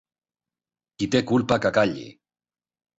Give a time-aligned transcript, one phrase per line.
[0.97, 2.11] Qui té culpa que calli.